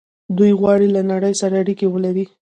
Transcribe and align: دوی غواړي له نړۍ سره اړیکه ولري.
دوی 0.37 0.51
غواړي 0.59 0.87
له 0.95 1.01
نړۍ 1.11 1.33
سره 1.41 1.55
اړیکه 1.63 1.85
ولري. 1.89 2.25